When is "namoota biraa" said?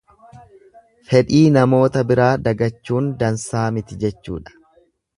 1.59-2.31